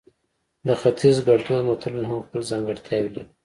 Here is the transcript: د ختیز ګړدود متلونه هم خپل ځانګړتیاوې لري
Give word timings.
د 0.65 0.67
ختیز 0.81 1.17
ګړدود 1.27 1.61
متلونه 1.69 2.07
هم 2.09 2.19
خپل 2.25 2.41
ځانګړتیاوې 2.51 3.09
لري 3.15 3.25